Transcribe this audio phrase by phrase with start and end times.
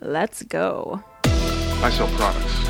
[0.00, 1.02] Let's go.
[1.24, 2.64] I sell products,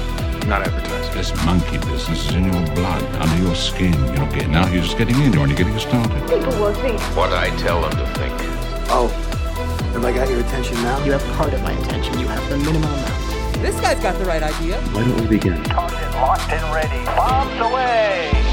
[0.46, 1.14] not advertising.
[1.14, 3.92] This monkey business is in your blood, under your skin.
[3.92, 5.34] You're not getting out, you're just getting in.
[5.34, 6.22] You're only getting started.
[6.22, 6.98] People will think.
[7.14, 8.34] What I tell them to think.
[8.90, 9.08] Oh,
[9.92, 11.04] have I got your attention now?
[11.04, 12.18] You have part of my attention.
[12.18, 13.60] You have the minimum amount.
[13.60, 14.80] This guy's got the right idea.
[14.80, 15.62] Why don't we begin?
[15.64, 17.04] Target locked and ready.
[17.04, 18.47] Bombs away.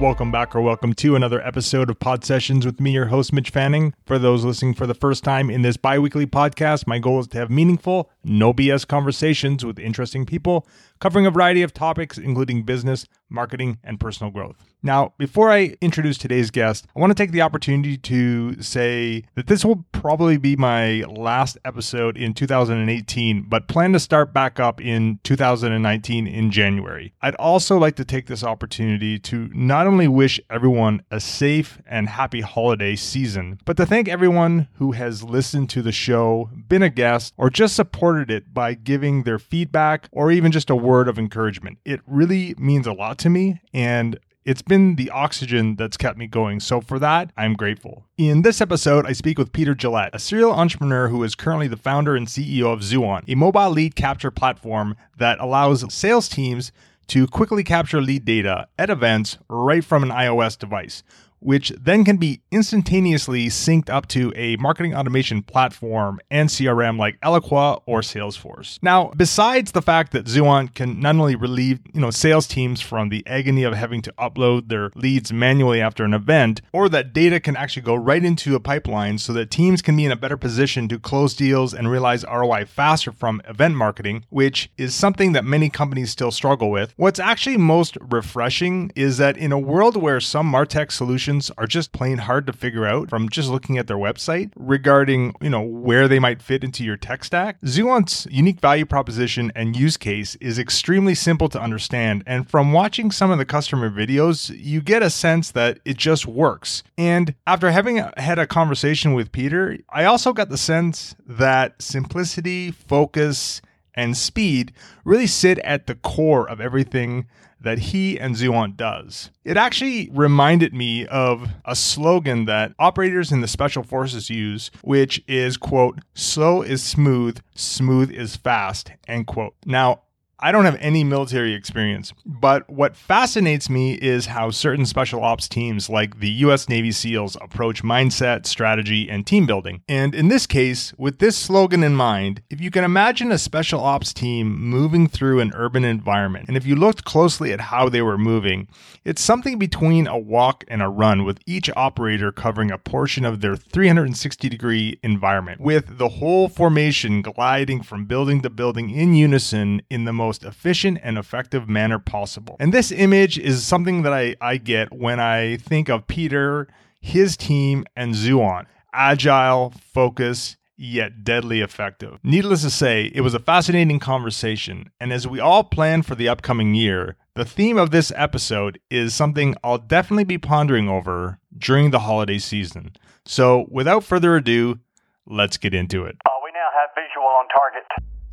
[0.00, 3.50] Welcome back or welcome to another episode of Pod Sessions with me, your host, Mitch
[3.50, 3.92] Fanning.
[4.06, 7.26] For those listening for the first time in this bi weekly podcast, my goal is
[7.28, 10.66] to have meaningful, no BS conversations with interesting people
[11.00, 14.56] covering a variety of topics, including business, marketing, and personal growth.
[14.82, 19.46] Now, before I introduce today's guest, I want to take the opportunity to say that
[19.46, 24.80] this will probably be my last episode in 2018, but plan to start back up
[24.80, 27.12] in 2019 in January.
[27.20, 32.08] I'd also like to take this opportunity to not only wish everyone a safe and
[32.08, 36.88] happy holiday season, but to thank everyone who has listened to the show, been a
[36.88, 41.18] guest, or just supported it by giving their feedback or even just a word of
[41.18, 41.78] encouragement.
[41.84, 46.26] It really means a lot to me, and it's been the oxygen that's kept me
[46.26, 46.60] going.
[46.60, 48.06] So for that, I'm grateful.
[48.16, 51.76] In this episode, I speak with Peter Gillett, a serial entrepreneur who is currently the
[51.76, 56.72] founder and CEO of Zuant, a mobile lead capture platform that allows sales teams
[57.08, 61.02] to quickly capture lead data at events right from an iOS device
[61.40, 67.20] which then can be instantaneously synced up to a marketing automation platform and CRM like
[67.20, 68.78] Eloqua or Salesforce.
[68.82, 73.08] Now, besides the fact that Zuant can not only relieve, you know, sales teams from
[73.08, 77.40] the agony of having to upload their leads manually after an event, or that data
[77.40, 80.36] can actually go right into a pipeline so that teams can be in a better
[80.36, 85.44] position to close deals and realize ROI faster from event marketing, which is something that
[85.44, 86.92] many companies still struggle with.
[86.96, 91.92] What's actually most refreshing is that in a world where some MarTech solutions are just
[91.92, 96.08] plain hard to figure out from just looking at their website regarding, you know, where
[96.08, 97.58] they might fit into your tech stack.
[97.66, 103.10] Zuant's unique value proposition and use case is extremely simple to understand, and from watching
[103.10, 106.82] some of the customer videos, you get a sense that it just works.
[106.98, 112.70] And after having had a conversation with Peter, I also got the sense that simplicity,
[112.70, 113.62] focus,
[113.94, 114.72] and speed
[115.04, 117.26] really sit at the core of everything
[117.60, 119.30] that he and Zuant does.
[119.44, 125.22] It actually reminded me of a slogan that operators in the special forces use, which
[125.28, 129.54] is quote, slow is smooth, smooth is fast, end quote.
[129.66, 130.02] Now,
[130.42, 135.48] I don't have any military experience, but what fascinates me is how certain special ops
[135.48, 139.82] teams like the US Navy SEALs approach mindset, strategy, and team building.
[139.86, 143.80] And in this case, with this slogan in mind, if you can imagine a special
[143.80, 148.00] ops team moving through an urban environment, and if you looked closely at how they
[148.00, 148.66] were moving,
[149.04, 153.40] it's something between a walk and a run, with each operator covering a portion of
[153.40, 159.82] their 360 degree environment, with the whole formation gliding from building to building in unison
[159.90, 162.54] in the most most efficient and effective manner possible.
[162.60, 166.68] And this image is something that I, I get when I think of Peter,
[167.00, 168.66] his team, and Zuant.
[168.92, 172.20] Agile, focus, yet deadly effective.
[172.22, 176.28] Needless to say, it was a fascinating conversation, and as we all plan for the
[176.28, 181.90] upcoming year, the theme of this episode is something I'll definitely be pondering over during
[181.90, 182.92] the holiday season.
[183.26, 184.78] So, without further ado,
[185.26, 186.16] let's get into it.
[186.24, 187.82] Uh, we now have visual on target.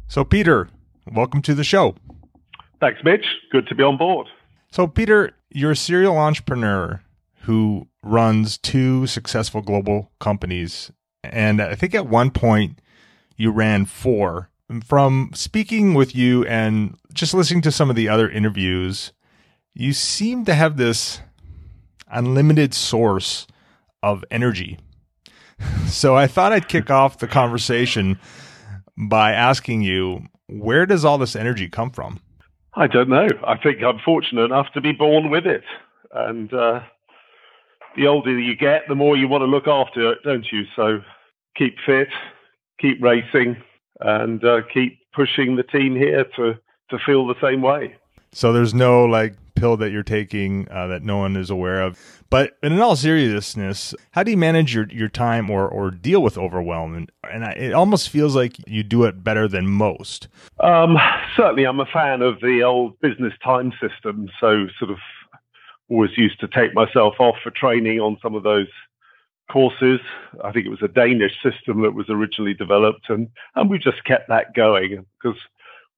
[0.07, 0.69] So, Peter,
[1.13, 1.95] welcome to the show.
[2.79, 3.25] Thanks, Mitch.
[3.51, 4.28] Good to be on board.
[4.72, 7.01] So, Peter, you're a serial entrepreneur
[7.41, 10.91] who runs two successful global companies.
[11.23, 12.79] And I think at one point
[13.35, 14.50] you ran four.
[14.85, 19.13] From speaking with you and just listening to some of the other interviews,
[19.74, 21.22] you seem to have this
[22.09, 23.47] unlimited source
[24.03, 24.79] of energy.
[25.88, 28.19] So I thought I'd kick off the conversation
[28.95, 32.19] by asking you where does all this energy come from?
[32.73, 33.27] I don't know.
[33.45, 35.63] I think I'm fortunate enough to be born with it.
[36.13, 36.81] And uh,
[37.95, 40.63] the older you get, the more you want to look after it, don't you?
[40.75, 41.01] So
[41.55, 42.09] keep fit,
[42.79, 43.57] keep racing,
[43.99, 46.53] and uh, keep pushing the team here to,
[46.89, 47.95] to feel the same way.
[48.31, 52.00] So there's no like pill that you're taking uh, that no one is aware of.
[52.30, 56.38] But in all seriousness, how do you manage your, your time or, or deal with
[56.38, 56.95] overwhelm?
[56.95, 60.27] And, and I, it almost feels like you do it better than most.
[60.59, 60.98] Um,
[61.36, 64.27] certainly, I'm a fan of the old business time system.
[64.39, 64.98] So, sort of,
[65.89, 68.68] always used to take myself off for training on some of those
[69.50, 70.00] courses.
[70.44, 74.03] I think it was a Danish system that was originally developed, and, and we just
[74.03, 75.39] kept that going because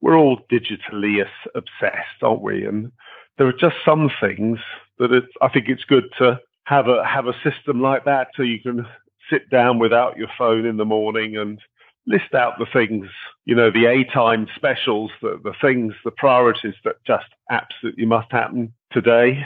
[0.02, 2.66] we're all digitally obsessed, aren't we?
[2.66, 2.92] And
[3.40, 4.60] there are just some things
[5.00, 8.44] that it's, I think it's good to have a have a system like that so
[8.44, 8.86] you can
[9.32, 11.60] sit down without your phone in the morning and
[12.06, 13.08] list out the things,
[13.46, 18.32] you know, the A time specials, the, the things, the priorities that just absolutely must
[18.32, 19.46] happen today,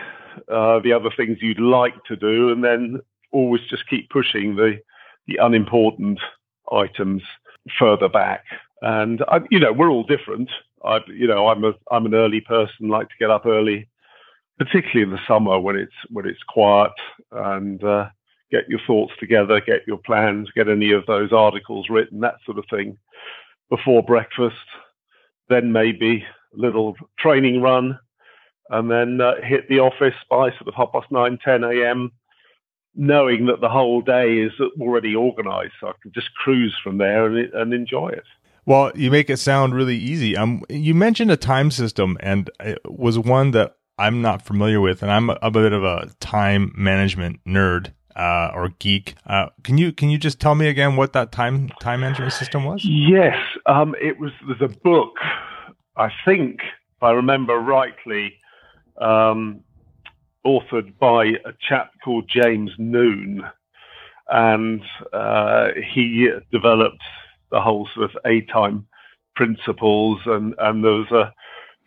[0.51, 2.99] uh, the other things you'd like to do, and then
[3.31, 4.79] always just keep pushing the,
[5.27, 6.19] the unimportant
[6.71, 7.21] items
[7.77, 8.43] further back.
[8.83, 10.49] And, I, you know, we're all different.
[10.83, 13.87] I, you know, I'm a, I'm an early person, like to get up early,
[14.59, 16.91] particularly in the summer when it's, when it's quiet
[17.31, 18.09] and, uh,
[18.51, 22.59] get your thoughts together, get your plans, get any of those articles written, that sort
[22.59, 22.97] of thing
[23.69, 24.55] before breakfast.
[25.49, 27.97] Then maybe a little training run,
[28.69, 32.11] and then uh, hit the office by sort of half past nine, 10 a.m.,
[32.95, 35.73] knowing that the whole day is already organized.
[35.79, 38.25] So I can just cruise from there and, and enjoy it.
[38.65, 40.37] Well, you make it sound really easy.
[40.37, 45.03] Um, you mentioned a time system, and it was one that I'm not familiar with,
[45.03, 49.15] and I'm a, a bit of a time management nerd uh, or geek.
[49.25, 52.63] Uh, can you can you just tell me again what that time time management system
[52.63, 52.85] was?
[52.85, 54.31] Yes, um, it was.
[54.47, 55.15] There's a book,
[55.97, 58.35] I think, if I remember rightly,
[58.97, 59.61] um,
[60.45, 63.43] authored by a chap called James Noon,
[64.29, 64.81] and
[65.11, 67.01] uh, he developed
[67.53, 68.87] the whole sort of A time
[69.35, 71.33] principles, and and there was a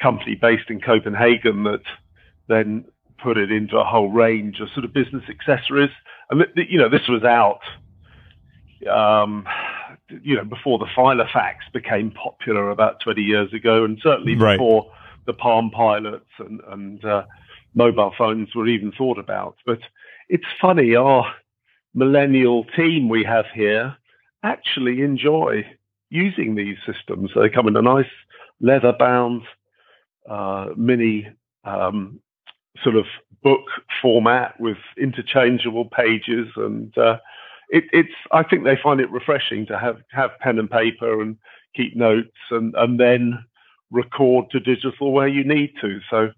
[0.03, 1.83] company based in Copenhagen that
[2.49, 2.85] then
[3.23, 5.91] put it into a whole range of sort of business accessories
[6.31, 7.61] and you know this was out
[8.91, 9.47] um,
[10.23, 14.57] you know before the Filofax became popular about 20 years ago and certainly right.
[14.57, 14.93] before
[15.27, 17.25] the palm pilots and, and uh,
[17.75, 19.79] mobile phones were even thought about but
[20.29, 21.25] it's funny our
[21.95, 23.97] millennial team we have here
[24.51, 25.65] actually enjoy
[26.11, 28.07] using these systems they come in a nice
[28.61, 29.43] leather bound
[30.29, 31.29] uh, mini
[31.65, 32.21] um,
[32.83, 33.07] sort of
[33.43, 33.65] book
[34.03, 37.19] format with interchangeable pages, and uh,
[37.69, 38.15] it, it's.
[38.33, 41.37] I think they find it refreshing to have have pen and paper and
[41.75, 43.45] keep notes, and and then
[43.91, 46.01] record to digital where you need to.
[46.11, 46.31] So,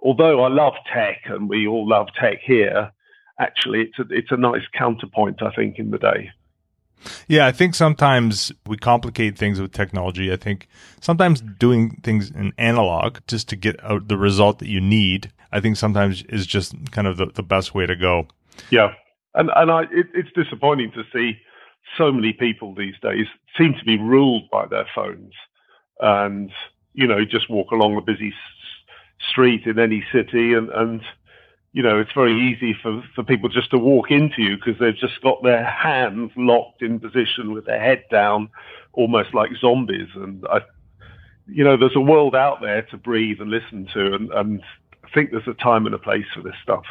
[0.00, 2.92] although I love tech, and we all love tech here,
[3.38, 6.30] actually, it's a it's a nice counterpoint, I think, in the day.
[7.28, 10.32] Yeah, I think sometimes we complicate things with technology.
[10.32, 10.68] I think
[11.00, 15.60] sometimes doing things in analog just to get out the result that you need I
[15.60, 18.26] think sometimes is just kind of the, the best way to go.
[18.70, 18.94] Yeah.
[19.34, 21.38] And, and I, it, it's disappointing to see
[21.98, 23.26] so many people these days
[23.58, 25.34] seem to be ruled by their phones
[26.00, 26.50] and,
[26.94, 31.02] you know, just walk along a busy s- street in any city and, and,
[31.72, 34.96] you know, it's very easy for, for people just to walk into you because they've
[34.96, 38.50] just got their hands locked in position with their head down,
[38.92, 40.08] almost like zombies.
[40.14, 40.60] And I,
[41.48, 44.62] you know, there's a world out there to breathe and listen to, and, and
[45.02, 46.84] I think there's a time and a place for this stuff.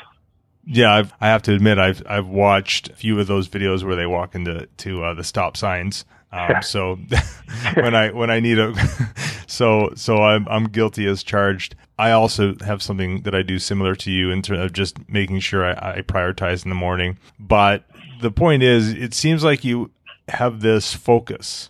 [0.66, 3.96] Yeah, I've, I have to admit, I've I've watched a few of those videos where
[3.96, 6.06] they walk into to uh, the stop signs.
[6.32, 7.00] Um, so
[7.76, 8.74] when I when I need a,
[9.48, 11.76] so so I'm I'm guilty as charged.
[11.98, 15.40] I also have something that I do similar to you in terms of just making
[15.40, 17.18] sure I, I prioritize in the morning.
[17.40, 17.86] But
[18.22, 19.92] the point is, it seems like you
[20.28, 21.70] have this focus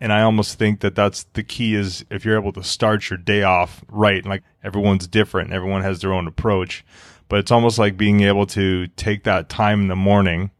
[0.00, 3.16] and I almost think that that's the key is if you're able to start your
[3.16, 6.84] day off right, like everyone's different, everyone has their own approach,
[7.28, 10.50] but it's almost like being able to take that time in the morning.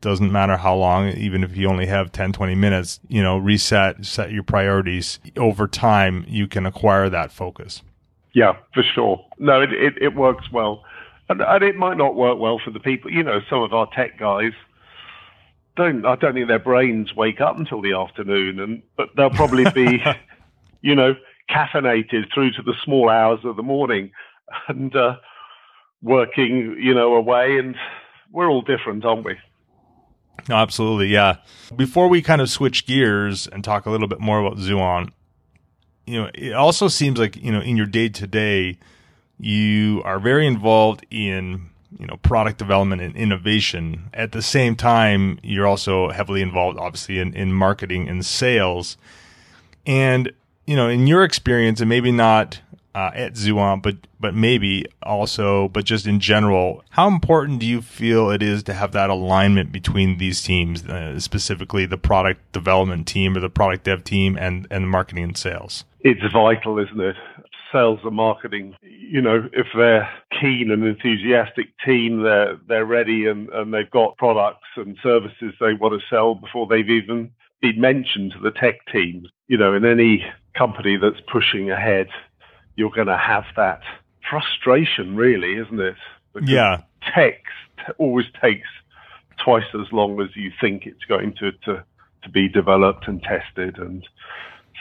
[0.00, 4.04] Doesn't matter how long even if you only have 10 20 minutes you know reset
[4.04, 5.18] set your priorities.
[5.36, 7.82] Over time you can acquire that focus.
[8.34, 9.24] Yeah for sure.
[9.38, 10.84] No it, it, it works well.
[11.30, 13.88] And, and it might not work well for the people you know some of our
[13.94, 14.52] tech guys
[15.76, 19.68] don't I don't think their brains wake up until the afternoon, and but they'll probably
[19.70, 20.02] be,
[20.82, 21.14] you know,
[21.50, 24.12] caffeinated through to the small hours of the morning,
[24.68, 25.16] and uh,
[26.04, 27.58] working, you know, away.
[27.58, 27.74] And
[28.30, 29.36] we're all different, aren't we?
[30.48, 31.38] No, absolutely, yeah.
[31.74, 35.10] Before we kind of switch gears and talk a little bit more about Zuant,
[36.06, 38.78] you know, it also seems like you know in your day to day,
[39.40, 45.38] you are very involved in you know product development and innovation at the same time
[45.42, 48.96] you're also heavily involved obviously in, in marketing and sales
[49.86, 50.32] and
[50.66, 52.60] you know in your experience and maybe not
[52.94, 57.82] uh, at Zuant, but but maybe also, but just in general, how important do you
[57.82, 63.06] feel it is to have that alignment between these teams, uh, specifically the product development
[63.06, 65.84] team or the product dev team and and marketing and sales?
[66.00, 67.16] It's vital, isn't it?
[67.74, 70.08] sales and marketing, you know, if they're
[70.40, 75.74] keen and enthusiastic team, they're they're ready and, and they've got products and services they
[75.74, 79.28] want to sell before they've even been mentioned to the tech teams.
[79.48, 80.24] You know, in any
[80.56, 82.06] company that's pushing ahead,
[82.76, 83.80] you're going to have that
[84.28, 85.96] frustration, really, isn't it?
[86.32, 86.82] Because yeah.
[87.14, 87.42] Tech
[87.98, 88.68] always takes
[89.42, 91.84] twice as long as you think it's going to to
[92.22, 93.78] to be developed and tested.
[93.78, 94.06] And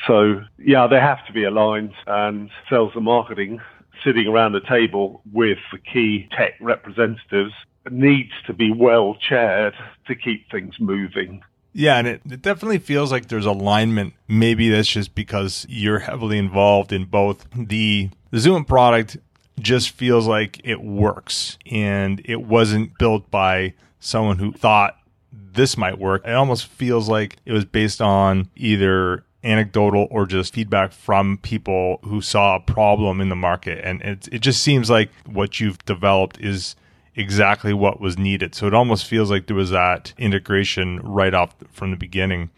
[0.07, 3.59] so, yeah, they have to be aligned and sales and marketing
[4.03, 7.53] sitting around the table with the key tech representatives
[7.91, 9.73] needs to be well chaired
[10.07, 11.43] to keep things moving.
[11.73, 14.13] Yeah, and it, it definitely feels like there's alignment.
[14.27, 17.47] Maybe that's just because you're heavily involved in both.
[17.55, 19.17] The, Zuant product
[19.59, 24.97] just feels like it works and it wasn't built by someone who thought
[25.31, 26.23] this might work.
[26.25, 31.99] It almost feels like it was based on either anecdotal or just feedback from people
[32.03, 33.83] who saw a problem in the market.
[33.83, 36.75] And it, it just seems like what you've developed is
[37.15, 38.55] exactly what was needed.
[38.55, 42.49] So it almost feels like there was that integration right off from the beginning.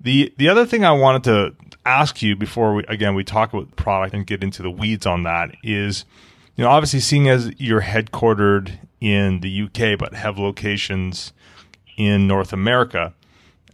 [0.00, 1.54] The the other thing I wanted to
[1.86, 5.22] ask you before we again we talk about product and get into the weeds on
[5.22, 6.04] that is
[6.56, 11.32] you know obviously seeing as you're headquartered in the UK but have locations
[11.96, 13.14] in North America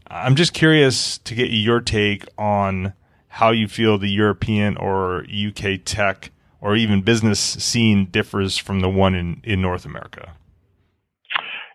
[0.09, 2.95] I'm just curious to get your take on
[3.29, 8.89] how you feel the European or UK tech or even business scene differs from the
[8.89, 10.35] one in, in North America.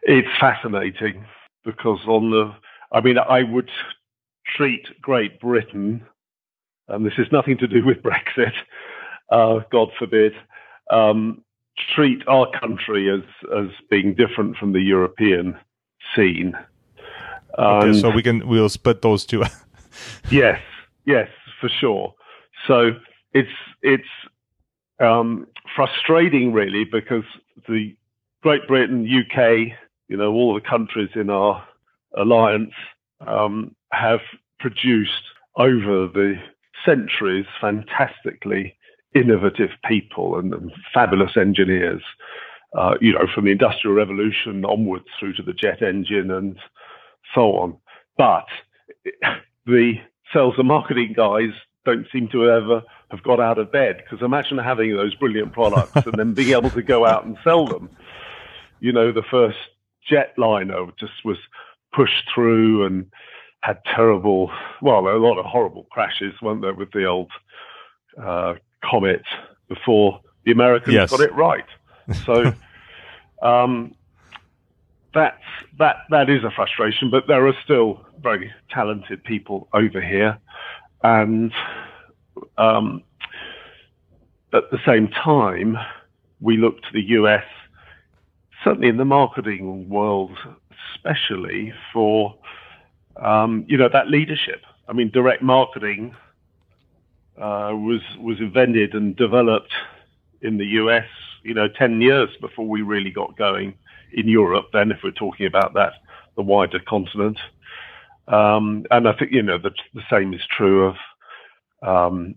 [0.04, 1.26] It's fascinating
[1.64, 2.54] because on the,
[2.92, 3.70] I mean, I would
[4.56, 6.06] treat Great Britain,
[6.88, 8.54] and this is nothing to do with Brexit,
[9.32, 10.34] uh, God forbid,
[10.92, 11.44] um,
[11.96, 13.24] treat our country as
[13.58, 15.58] as being different from the European
[16.16, 16.54] scene.
[17.58, 19.44] Okay, so we can we'll split those two.
[20.30, 20.62] yes,
[21.06, 22.14] yes, for sure.
[22.68, 22.92] So
[23.34, 23.50] it's
[23.82, 24.08] it's
[25.00, 27.24] um, frustrating really because
[27.68, 27.96] the
[28.42, 31.68] Great Britain, UK, you know, all the countries in our
[32.16, 32.74] alliance
[33.26, 34.20] um, have
[34.60, 35.24] produced
[35.58, 36.36] over the
[36.86, 38.78] centuries fantastically
[39.16, 42.02] innovative people and, and fabulous engineers.
[42.78, 46.58] Uh, you know, from the Industrial Revolution onwards through to the jet engine and
[47.34, 47.78] so on.
[48.18, 48.46] But
[49.66, 49.94] the
[50.34, 51.52] sales and marketing guys
[51.86, 55.96] don't seem to ever have got out of bed because imagine having those brilliant products
[55.96, 57.90] and then being able to go out and sell them.
[58.80, 59.58] You know, the first
[60.12, 61.38] jetliner just was
[61.94, 63.12] pushed through and
[63.62, 64.52] had terrible,
[64.82, 67.32] well, a lot of horrible crashes, weren't there, with the old
[68.22, 69.24] uh, Comet
[69.68, 71.10] before the Americans yes.
[71.10, 71.66] got it right.
[72.26, 72.54] So,
[73.42, 73.96] um,
[75.14, 75.42] that's
[75.80, 80.38] that that is a frustration, but there are still very talented people over here,
[81.06, 81.52] and
[82.58, 83.04] um,
[84.54, 85.78] at the same time,
[86.42, 87.44] we look to the US,
[88.64, 90.36] certainly in the marketing world,
[90.96, 92.36] especially for
[93.22, 94.64] um, you know that leadership.
[94.88, 96.16] I mean, direct marketing
[97.38, 99.74] uh, was was invented and developed
[100.42, 101.08] in the US,
[101.44, 103.76] you know, ten years before we really got going
[104.12, 105.94] in Europe, then if we're talking about that,
[106.36, 107.38] the wider continent.
[108.28, 110.96] Um, and I think, you know, the, the same is true of
[111.86, 112.36] um,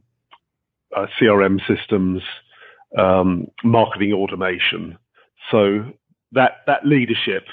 [0.95, 2.23] uh, CRM systems,
[2.97, 4.99] um, marketing automation.
[5.51, 5.93] So
[6.33, 7.45] that, that leadership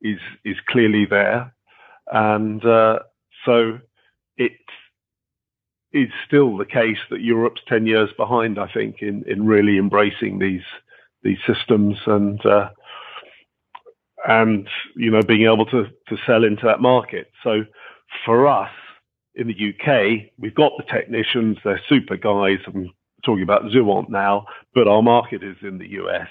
[0.00, 1.54] is, is clearly there.
[2.10, 3.00] And uh,
[3.44, 3.78] so
[4.36, 4.52] it
[5.92, 10.38] is still the case that Europe's 10 years behind, I think, in, in really embracing
[10.38, 10.64] these,
[11.22, 12.70] these systems and, uh,
[14.26, 17.30] and you know being able to to sell into that market.
[17.42, 17.64] So
[18.24, 18.70] for us
[19.34, 22.58] in the UK, we've got the technicians; they're super guys.
[22.66, 22.90] I'm
[23.24, 26.28] talking about Zuant now, but our market is in the US,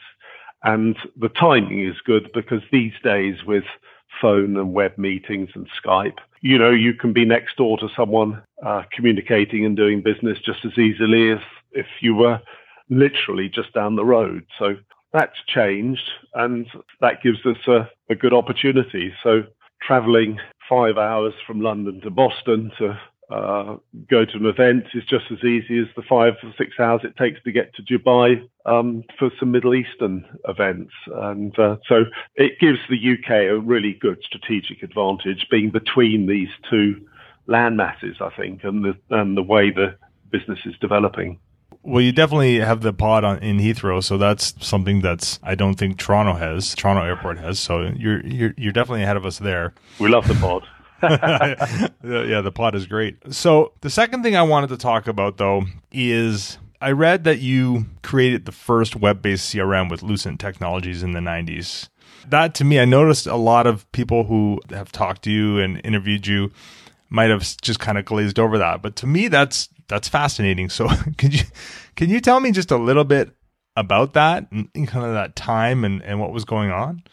[0.64, 3.66] and the timing is good because these days with
[4.22, 8.42] phone and web meetings and Skype, you know, you can be next door to someone
[8.66, 11.40] uh, communicating and doing business just as easily as
[11.72, 12.40] if you were
[12.90, 14.46] literally just down the road.
[14.60, 14.76] So
[15.14, 16.68] that's changed, and
[17.02, 19.14] that gives us a, a good opportunity.
[19.24, 19.44] So,
[19.82, 20.40] traveling
[20.70, 23.00] five hours from London to Boston to
[23.34, 23.78] uh,
[24.10, 27.16] go to an event is just as easy as the five or six hours it
[27.18, 30.94] takes to get to Dubai um, for some Middle Eastern events.
[31.08, 32.04] And uh, so
[32.36, 37.06] it gives the UK a really good strategic advantage being between these two
[37.48, 39.96] land masses, I think, and the, and the way the
[40.32, 41.40] business is developing.
[41.84, 45.76] Well, you definitely have the pod on, in Heathrow, so that's something that's I don't
[45.76, 46.74] think Toronto has.
[46.76, 49.74] Toronto Airport has, so you're you're you're definitely ahead of us there.
[50.00, 50.66] We love the pod.
[51.04, 53.18] yeah, the pod is great.
[53.34, 57.86] So the second thing I wanted to talk about though is I read that you
[58.02, 61.90] created the first web-based CRM with Lucent Technologies in the 90s.
[62.30, 65.82] That to me, I noticed a lot of people who have talked to you and
[65.84, 66.52] interviewed you
[67.10, 68.82] might have just kind of glazed over that.
[68.82, 70.70] But to me, that's that's fascinating.
[70.70, 70.88] So
[71.18, 71.46] could you
[71.96, 73.32] can you tell me just a little bit
[73.76, 77.04] about that and kind of that time and, and what was going on?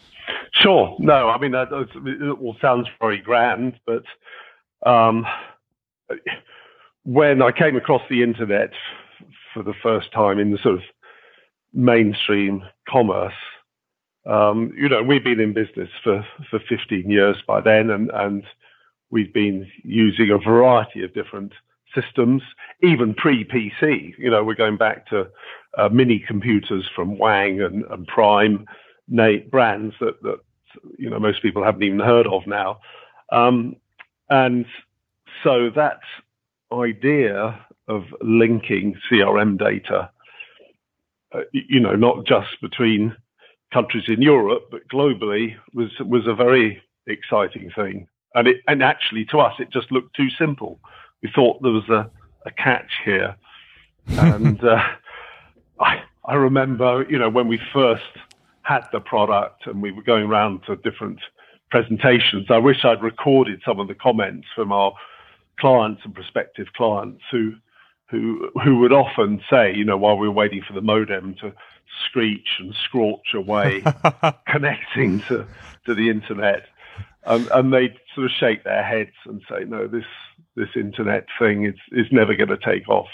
[0.52, 0.96] Sure.
[0.98, 4.04] No, I mean that it all sounds very grand, but
[4.88, 5.26] um,
[7.04, 8.70] when I came across the internet
[9.54, 10.82] for the first time in the sort of
[11.72, 13.34] mainstream commerce,
[14.26, 18.44] um, you know, we've been in business for, for 15 years by then, and, and
[19.10, 21.52] we've been using a variety of different
[21.94, 22.42] systems,
[22.82, 24.14] even pre PC.
[24.18, 25.28] You know, we're going back to
[25.76, 28.66] uh, mini computers from Wang and, and Prime
[29.50, 30.38] brands that, that,
[30.98, 32.80] you know, most people haven't even heard of now.
[33.32, 33.76] Um,
[34.28, 34.66] and
[35.42, 36.00] so that
[36.72, 40.10] idea of linking CRM data,
[41.32, 43.16] uh, you know, not just between
[43.72, 48.06] countries in Europe, but globally, was was a very exciting thing.
[48.34, 50.80] And it and actually to us, it just looked too simple.
[51.22, 52.10] We thought there was a,
[52.46, 53.36] a catch here,
[54.08, 54.82] and uh,
[55.78, 58.02] I I remember, you know, when we first
[58.62, 61.18] had the product and we were going around to different
[61.70, 62.46] presentations.
[62.50, 64.92] I wish I'd recorded some of the comments from our
[65.58, 67.54] clients and prospective clients who
[68.10, 71.52] who who would often say, you know, while we were waiting for the modem to
[72.06, 73.82] screech and scorch away,
[74.46, 75.46] connecting to,
[75.86, 76.66] to the internet.
[77.24, 80.04] Um, and they'd sort of shake their heads and say, no, this
[80.56, 83.08] this internet thing is, is never going to take off.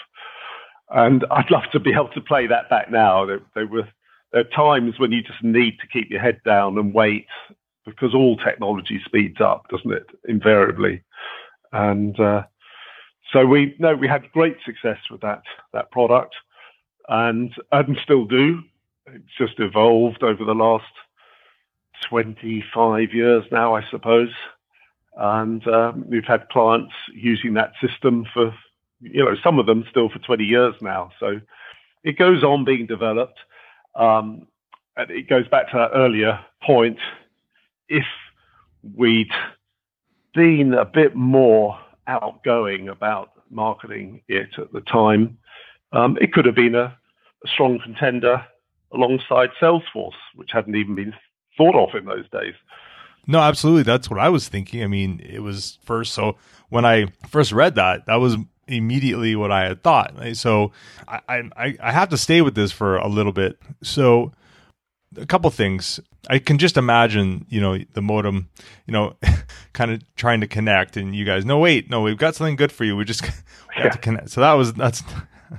[0.91, 3.27] And I'd love to be able to play that back now.
[3.27, 3.89] There, there were
[4.33, 7.27] there are times when you just need to keep your head down and wait
[7.85, 10.07] because all technology speeds up, doesn't it?
[10.29, 11.03] Invariably.
[11.73, 12.43] And uh,
[13.33, 16.35] so we no, we had great success with that that product,
[17.09, 18.63] and and still do.
[19.07, 20.85] It's just evolved over the last
[22.09, 24.31] 25 years now, I suppose.
[25.17, 28.55] And um, we've had clients using that system for,
[29.01, 31.11] you know, some of them still for 20 years now.
[31.19, 31.41] So
[32.05, 33.39] it goes on being developed.
[33.95, 34.47] Um,
[34.97, 36.99] and it goes back to that earlier point.
[37.89, 38.05] If
[38.95, 39.33] we'd
[40.35, 45.39] been a bit more outgoing about marketing it at the time,
[45.93, 46.97] um, it could have been a,
[47.45, 48.45] a strong contender
[48.93, 51.15] alongside Salesforce, which hadn't even been
[51.57, 52.55] thought of in those days.
[53.27, 53.83] No, absolutely.
[53.83, 54.83] That's what I was thinking.
[54.83, 56.13] I mean, it was first.
[56.13, 56.37] So
[56.69, 58.37] when I first read that, that was
[58.69, 60.15] immediately what I had thought.
[60.35, 60.73] So
[61.09, 61.21] I,
[61.57, 63.59] I, I have to stay with this for a little bit.
[63.83, 64.33] So
[65.17, 66.01] a couple things.
[66.29, 68.49] I can just imagine, you know, the modem,
[68.87, 69.17] you know,
[69.73, 72.73] kind of trying to connect, and you guys, no, wait, no, we've got something good
[72.73, 72.97] for you.
[72.97, 73.23] We just
[73.77, 74.31] we have to connect.
[74.31, 75.03] So that was that's,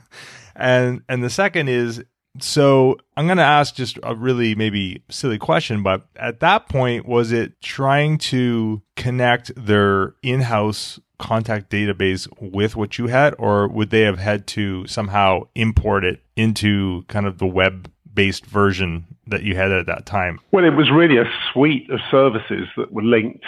[0.56, 2.04] and and the second is
[2.40, 7.06] so I'm going to ask just a really maybe silly question, but at that point,
[7.06, 13.90] was it trying to connect their in-house contact database with what you had, or would
[13.90, 19.56] they have had to somehow import it into kind of the web-based version that you
[19.56, 20.40] had at that time?
[20.52, 23.46] Well, it was really a suite of services that were linked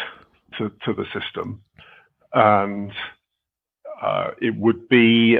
[0.58, 1.62] to, to the system,
[2.34, 2.92] and
[4.02, 5.38] uh, it would be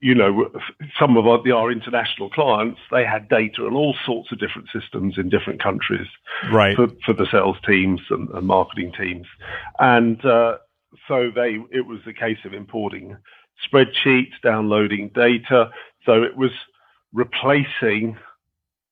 [0.00, 0.50] you know,
[0.98, 5.16] some of our, our, international clients, they had data on all sorts of different systems
[5.16, 6.06] in different countries
[6.52, 6.76] right.
[6.76, 9.26] for, for the sales teams and, and marketing teams.
[9.78, 10.58] And uh,
[11.08, 13.16] so they, it was a case of importing
[13.66, 15.70] spreadsheets, downloading data.
[16.04, 16.52] So it was
[17.12, 18.18] replacing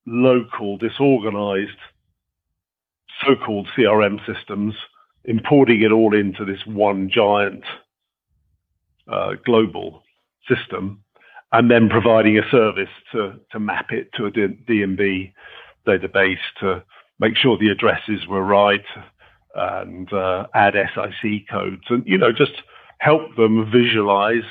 [0.07, 1.79] local, disorganized,
[3.27, 4.75] so-called CRM systems,
[5.25, 7.65] importing it all into this one giant
[9.07, 10.03] uh, global
[10.49, 11.03] system
[11.53, 15.33] and then providing a service to, to map it to a D&B
[15.87, 16.83] database to
[17.19, 18.85] make sure the addresses were right
[19.55, 22.53] and uh, add SIC codes and, you know, just
[22.99, 24.45] help them visualize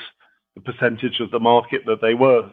[0.56, 2.50] the percentage of the market that they were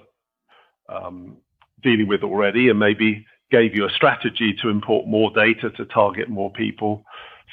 [0.89, 1.39] um,
[1.83, 6.29] dealing with already and maybe gave you a strategy to import more data to target
[6.29, 7.05] more people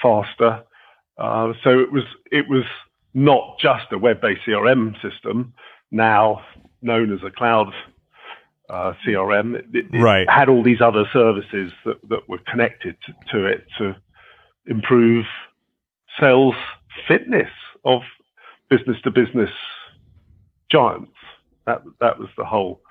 [0.01, 0.63] faster.
[1.17, 2.63] Uh, so it was it was
[3.13, 5.53] not just a web-based CRM system
[5.91, 6.41] now
[6.81, 7.71] known as a cloud
[8.69, 9.55] uh, CRM.
[9.55, 10.29] It, it, right.
[10.29, 13.95] had all these other services that, that were connected to, to it to
[14.65, 15.25] improve
[16.19, 16.55] sales
[17.07, 17.49] fitness
[17.83, 18.01] of
[18.69, 19.49] business to business
[20.71, 21.11] giants.
[21.65, 22.81] That that was the whole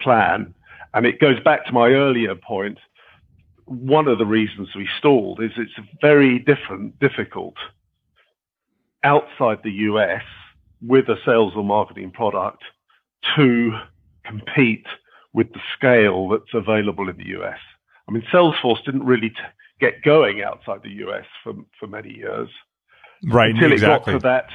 [0.00, 0.54] plan,
[0.94, 2.78] and it goes back to my earlier point.
[3.66, 7.56] One of the reasons we stalled is it's very different, difficult
[9.02, 10.22] outside the US
[10.82, 12.62] with a sales or marketing product
[13.36, 13.72] to
[14.24, 14.86] compete
[15.32, 17.58] with the scale that's available in the US.
[18.08, 19.36] I mean, Salesforce didn't really t-
[19.80, 22.48] get going outside the US for, for many years.
[23.24, 24.14] Right, until exactly.
[24.14, 24.48] it got to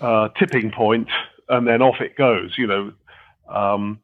[0.00, 1.08] that uh, tipping point,
[1.48, 2.92] and then off it goes, you know.
[3.48, 4.00] Um,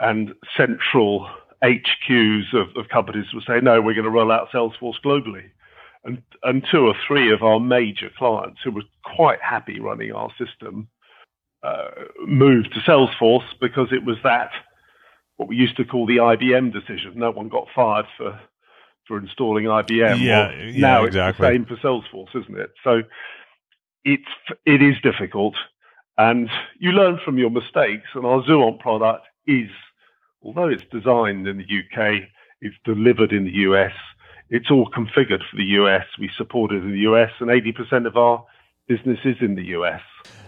[0.00, 1.28] and central
[1.62, 5.50] HQs of, of companies will say, no, we're going to roll out Salesforce globally.
[6.06, 8.84] And, and two or three of our major clients who were
[9.16, 10.88] quite happy running our system
[11.62, 11.88] uh,
[12.26, 14.50] moved to Salesforce because it was that
[15.36, 17.12] what we used to call the IBM decision.
[17.16, 18.40] No one got fired for
[19.06, 20.20] for installing IBM.
[20.20, 21.30] Yeah, Well, yeah, now exactly.
[21.30, 22.70] it's the same for Salesforce, isn't it?
[22.82, 23.02] So
[24.04, 24.24] it's
[24.64, 25.54] it is difficult,
[26.18, 28.08] and you learn from your mistakes.
[28.14, 29.70] And our Zuant product is,
[30.42, 32.22] although it's designed in the UK,
[32.60, 33.92] it's delivered in the US.
[34.50, 36.04] It's all configured for the US.
[36.18, 38.44] We support it in the US, and 80% of our
[38.88, 40.00] business is in the US.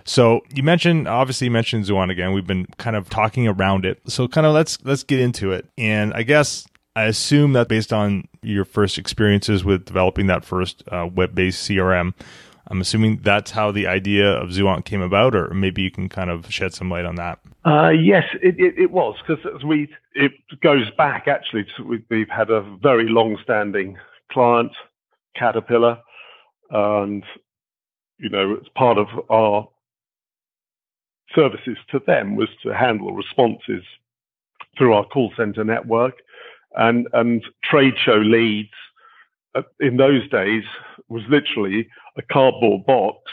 [0.04, 2.32] So you mentioned obviously you mentioned Zuant again.
[2.32, 4.00] We've been kind of talking around it.
[4.06, 5.68] So kind of let's let's get into it.
[5.76, 10.82] And I guess I assume that based on your first experiences with developing that first
[10.90, 12.14] uh, web-based CRM,
[12.68, 16.30] I'm assuming that's how the idea of Zuant came about, or maybe you can kind
[16.30, 17.40] of shed some light on that.
[17.64, 21.66] Uh, yes, it, it, it was because we it goes back actually.
[21.76, 23.96] To, we, we've had a very long-standing
[24.30, 24.72] client,
[25.34, 25.98] Caterpillar,
[26.70, 27.24] and
[28.18, 29.68] you know, it's part of our
[31.34, 33.84] services to them was to handle responses
[34.76, 36.14] through our call center network
[36.76, 38.70] and and trade show leads.
[39.54, 40.64] uh, In those days,
[41.08, 43.30] was literally a cardboard box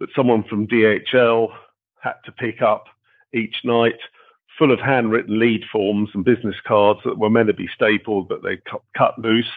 [0.00, 1.48] that someone from DHL
[2.00, 2.86] had to pick up
[3.32, 3.98] each night,
[4.58, 8.42] full of handwritten lead forms and business cards that were meant to be stapled, but
[8.42, 9.50] they cut, cut loose.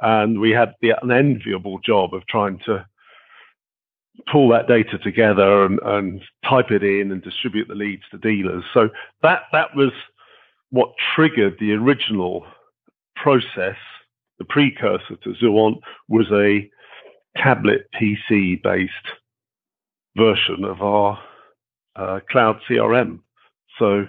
[0.00, 2.86] And we had the unenviable job of trying to
[4.30, 8.64] pull that data together and, and type it in and distribute the leads to dealers.
[8.74, 8.90] So
[9.22, 9.92] that that was
[10.70, 12.46] what triggered the original
[13.16, 13.76] process.
[14.38, 16.68] The precursor to Zuant was a
[17.36, 18.92] tablet PC based
[20.16, 21.18] version of our
[21.96, 23.20] uh, cloud CRM.
[23.78, 24.06] So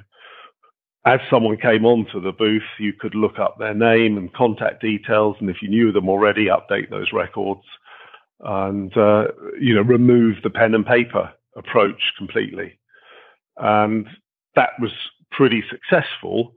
[1.05, 5.35] as someone came onto the booth, you could look up their name and contact details,
[5.39, 7.63] and if you knew them already, update those records,
[8.39, 9.25] and uh,
[9.59, 12.79] you know remove the pen and paper approach completely.
[13.57, 14.07] And
[14.55, 14.91] that was
[15.31, 16.53] pretty successful.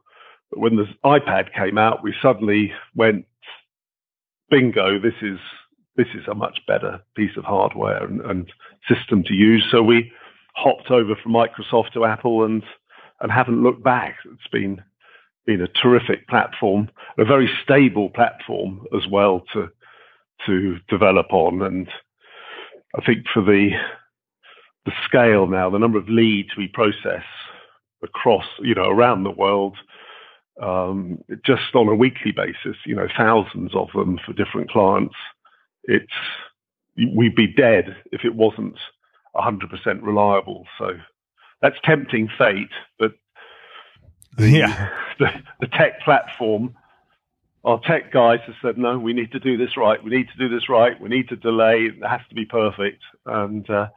[0.51, 3.27] But when the iPad came out, we suddenly went,
[4.49, 5.01] bingo!
[5.01, 5.39] This is
[5.97, 8.53] this is a much better piece of hardware and, and
[8.89, 9.67] system to use.
[9.71, 10.13] So we
[10.55, 12.63] hopped over from Microsoft to Apple and
[13.21, 14.17] and haven't looked back.
[14.25, 14.83] It's been
[15.47, 19.69] been a terrific platform, a very stable platform as well to
[20.47, 21.63] to develop on.
[21.63, 21.89] And
[22.97, 23.71] I think for the
[24.85, 27.25] the scale now, the number of leads we process
[28.03, 29.77] across, you know, around the world,
[30.63, 35.15] um, just on a weekly basis, you know, thousands of them for different clients.
[35.87, 36.13] It's
[37.15, 38.77] we'd be dead if it wasn't
[39.35, 40.67] 100% reliable.
[40.79, 40.93] So
[41.61, 43.13] that's tempting fate, but
[44.37, 44.91] the, Yeah.
[45.19, 46.75] the, the tech platform,
[47.65, 50.03] our tech guys have said, no, we need to do this right.
[50.03, 50.99] We need to do this right.
[51.01, 51.87] We need to delay.
[51.87, 53.03] It has to be perfect.
[53.27, 53.89] And uh,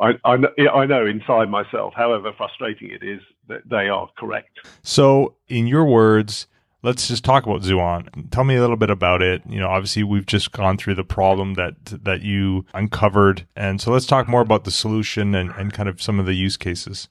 [0.00, 0.38] I, I,
[0.72, 4.58] I know inside myself, however frustrating it is, that they are correct.
[4.82, 6.46] So, in your words,
[6.82, 8.30] let's just talk about Zuant.
[8.30, 9.42] Tell me a little bit about it.
[9.48, 13.90] You know, obviously we've just gone through the problem that that you uncovered, and so
[13.90, 17.08] let's talk more about the solution and, and kind of some of the use cases.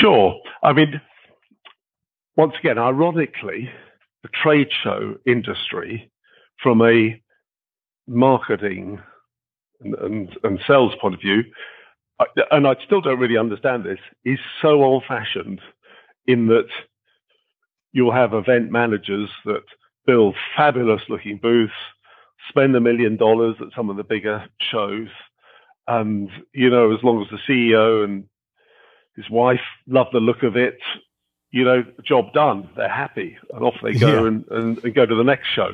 [0.00, 0.34] Sure.
[0.62, 1.00] I mean,
[2.36, 3.70] once again, ironically,
[4.22, 6.10] the trade show industry,
[6.62, 7.20] from a
[8.08, 9.00] marketing
[9.80, 11.44] and, and, and sales point of view,
[12.50, 15.60] and I still don't really understand this, is so old fashioned
[16.26, 16.68] in that
[17.96, 19.62] you'll have event managers that
[20.06, 21.72] build fabulous looking booths,
[22.50, 25.08] spend a million dollars at some of the bigger shows.
[25.88, 28.24] And, you know, as long as the CEO and
[29.16, 30.78] his wife love the look of it,
[31.52, 32.68] you know, job done.
[32.76, 34.26] They're happy, and off they go Yeah.
[34.28, 35.70] and, and, and go to the next show.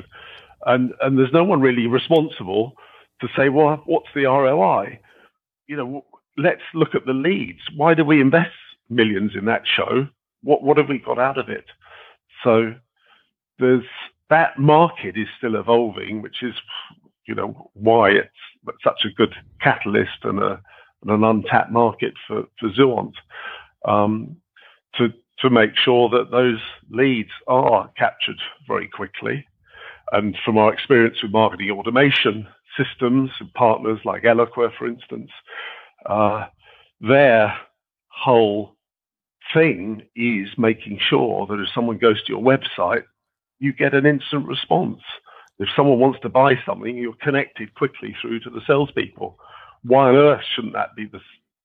[0.65, 2.75] And and there's no one really responsible
[3.21, 5.01] to say, well, what's the ROI?
[5.67, 6.05] You know,
[6.37, 7.63] let's look at the leads.
[7.77, 8.55] Why do we invest
[8.89, 10.07] millions in that show?
[10.45, 11.65] What what have we got out of it?
[12.45, 12.75] So
[13.59, 13.85] there's
[14.31, 16.55] that market is still evolving, which is,
[17.27, 20.61] you know, why it's such a good catalyst and a
[21.03, 23.15] and an untapped market for for Zuant
[23.87, 24.37] um,
[24.97, 29.47] to to make sure that those leads are captured very quickly.
[30.13, 35.31] And from our experience with marketing automation systems and partners like Eloqua, for instance,
[36.07, 36.47] uh,
[37.01, 37.57] their
[38.09, 38.77] whole
[39.55, 43.05] thing is making sure that if someone goes to your website,
[43.59, 45.01] you get an instant response.
[45.59, 49.39] If someone wants to buy something, you're connected quickly through to the salespeople.
[49.85, 51.21] Why on earth shouldn't that be the,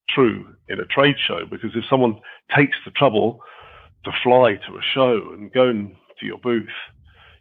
[0.09, 1.45] true in a trade show?
[1.49, 2.19] Because if someone
[2.55, 3.41] takes the trouble
[4.05, 6.67] to fly to a show and go to your booth,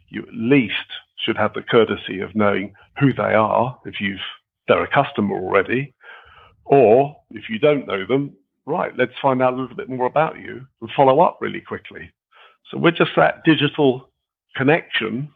[0.09, 0.73] you at least
[1.17, 4.19] should have the courtesy of knowing who they are if you've
[4.67, 5.93] they're a customer already,
[6.65, 8.33] or if you don't know them,
[8.67, 12.11] right, let's find out a little bit more about you and follow up really quickly.
[12.69, 14.09] So we're just that digital
[14.55, 15.29] connection.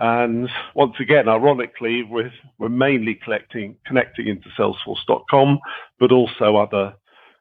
[0.00, 5.60] And once again, ironically, we're, we're mainly collecting, connecting into Salesforce.com,
[6.00, 6.94] but also other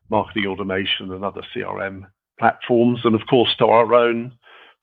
[0.10, 2.04] marketing automation and other CRM
[2.38, 4.34] platforms, and of course to our own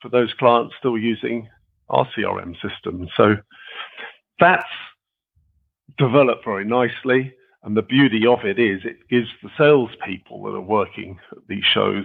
[0.00, 1.48] for those clients still using
[1.90, 3.09] our CRM system.
[3.16, 3.37] So
[4.40, 4.64] that's
[5.96, 7.35] developed very nicely.
[7.62, 11.64] And the beauty of it is it gives the salespeople that are working at these
[11.64, 12.05] shows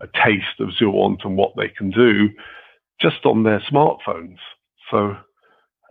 [0.00, 2.30] a taste of Zuant and what they can do
[3.00, 4.38] just on their smartphones.
[4.90, 5.16] So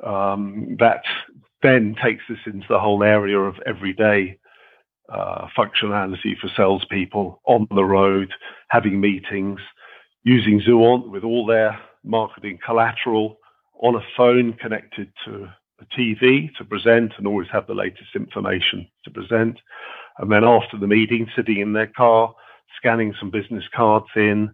[0.06, 1.04] um, that
[1.62, 4.40] then takes us into the whole area of everyday
[5.10, 8.34] uh, functionality for salespeople on the road,
[8.70, 9.60] having meetings,
[10.24, 13.38] using Zuant with all their marketing collateral
[13.82, 15.50] on a phone connected to
[15.84, 19.60] a TV to present and always have the latest information to present.
[20.18, 22.34] And then after the meeting, sitting in their car,
[22.78, 24.52] scanning some business cards in,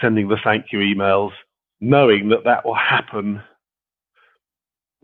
[0.00, 1.32] sending the thank you emails,
[1.80, 3.42] knowing that that will happen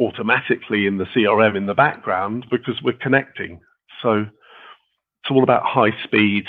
[0.00, 3.60] automatically in the CRM in the background because we're connecting.
[4.02, 6.46] So it's all about high speed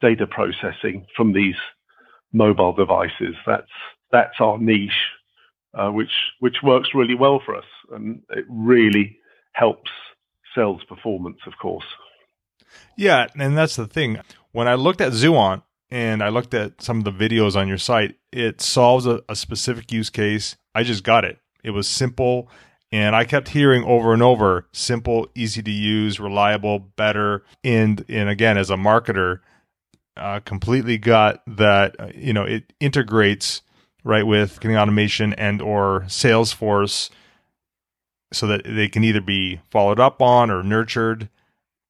[0.00, 1.56] data processing from these
[2.32, 3.34] mobile devices.
[3.46, 3.70] That's
[4.12, 5.10] that's our niche,
[5.74, 9.18] uh, which which works really well for us, and it really
[9.52, 9.90] helps
[10.54, 11.84] sales performance, of course.
[12.96, 14.18] Yeah, and that's the thing.
[14.52, 17.78] When I looked at Zuant and I looked at some of the videos on your
[17.78, 20.56] site, it solves a, a specific use case.
[20.74, 21.38] I just got it.
[21.64, 22.48] It was simple.
[22.92, 27.44] And I kept hearing over and over simple, easy to use, reliable, better.
[27.62, 29.40] And, and again, as a marketer,
[30.16, 33.62] uh, completely got that, uh, you know, it integrates
[34.02, 37.10] right with getting automation and or Salesforce
[38.32, 41.28] so that they can either be followed up on or nurtured.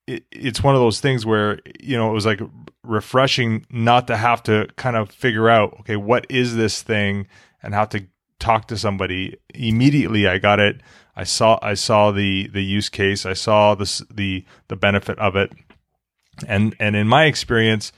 [0.07, 2.41] It, it's one of those things where, you know, it was like
[2.83, 7.27] refreshing not to have to kind of figure out, okay, what is this thing
[7.63, 8.07] and how to
[8.41, 9.37] talk to somebody.
[9.55, 10.81] Immediately i got it.
[11.15, 13.25] I saw i saw the the use case.
[13.25, 15.53] I saw the the the benefit of it.
[16.49, 17.93] And and in my experience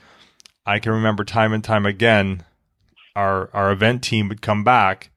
[0.65, 2.43] i can remember time and time again
[3.15, 5.11] our our event team would come back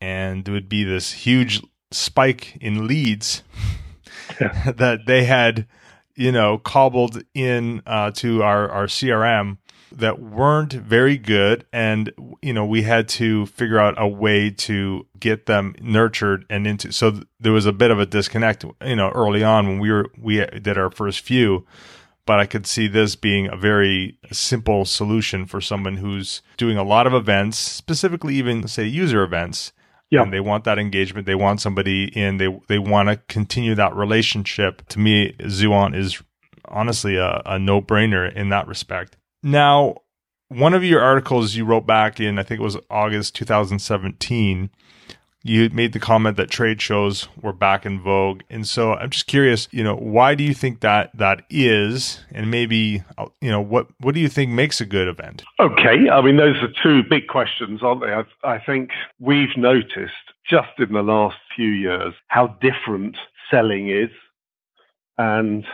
[0.00, 1.62] and it would be this huge
[1.94, 3.42] spike in leads
[4.40, 4.72] yeah.
[4.76, 5.66] that they had
[6.14, 9.58] you know cobbled in uh, to our our crm
[9.90, 12.10] that weren't very good and
[12.42, 16.92] you know we had to figure out a way to get them nurtured and into
[16.92, 19.90] so th- there was a bit of a disconnect you know early on when we
[19.90, 21.64] were we did our first few
[22.26, 26.82] but I could see this being a very simple solution for someone who's doing a
[26.82, 29.72] lot of events, specifically even say user events.
[30.10, 30.22] Yeah.
[30.22, 31.26] And they want that engagement.
[31.26, 32.36] They want somebody in.
[32.36, 34.86] They they want to continue that relationship.
[34.88, 36.22] To me, Zuant is
[36.66, 39.16] honestly a, a no brainer in that respect.
[39.42, 39.96] Now,
[40.48, 44.70] one of your articles you wrote back in, I think it was August 2017,
[45.46, 48.40] you made the comment that trade shows were back in vogue.
[48.48, 52.24] And so I'm just curious, you know, why do you think that that is?
[52.32, 53.04] And maybe,
[53.42, 55.44] you know, what, what do you think makes a good event?
[55.60, 56.08] Okay.
[56.10, 58.12] I mean, those are two big questions, aren't they?
[58.12, 60.12] I, I think we've noticed
[60.48, 63.16] just in the last few years how different
[63.50, 64.10] selling is
[65.18, 65.64] and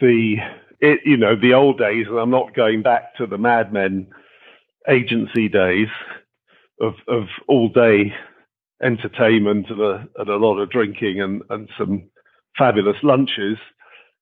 [0.00, 0.36] the
[0.80, 4.06] it, you know, the old days, and I'm not going back to the Mad Men
[4.88, 5.88] agency days
[6.80, 8.14] of, of all day
[8.82, 12.04] entertainment and a, and a lot of drinking and, and some
[12.56, 13.58] fabulous lunches.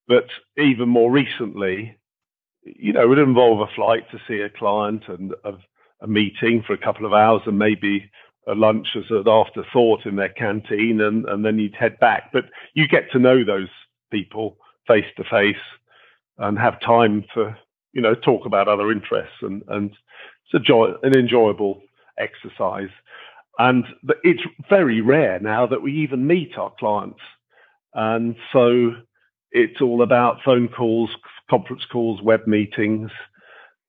[0.08, 1.98] But even more recently,
[2.62, 5.54] you know, it would involve a flight to see a client and a,
[6.00, 8.10] a meeting for a couple of hours and maybe
[8.48, 12.30] a lunch as an afterthought in their canteen and, and then you'd head back.
[12.32, 13.68] But you get to know those
[14.10, 15.56] people face to face
[16.38, 17.56] and have time to
[17.92, 21.82] you know talk about other interests and and it's a joy an enjoyable
[22.18, 22.90] exercise
[23.58, 23.84] and
[24.22, 27.20] it's very rare now that we even meet our clients
[27.94, 28.92] and so
[29.52, 31.10] it's all about phone calls
[31.48, 33.10] conference calls web meetings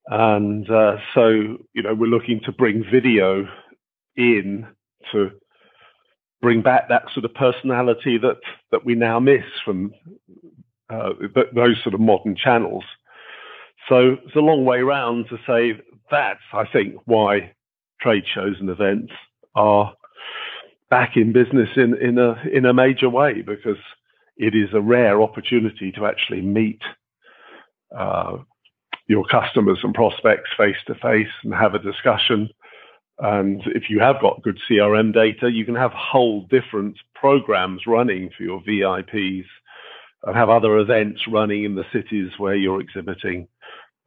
[0.08, 1.30] and uh, so
[1.74, 3.48] you know we're looking to bring video
[4.16, 4.66] in
[5.12, 5.32] to
[6.42, 8.38] bring back that sort of personality that
[8.72, 9.92] that we now miss from
[10.90, 11.10] uh,
[11.54, 12.84] those sort of modern channels.
[13.90, 17.54] So it's a long way round to say that's, I think, why
[18.02, 19.12] trade shows and events
[19.58, 19.94] are
[20.90, 23.82] back in business in, in a in a major way because
[24.38, 26.82] it is a rare opportunity to actually meet
[27.98, 28.38] uh,
[29.08, 32.50] your customers and prospects face to face and have a discussion.
[33.20, 38.30] And if you have got good CRM data, you can have whole different programs running
[38.38, 39.46] for your VIPs
[40.24, 43.48] and have other events running in the cities where you're exhibiting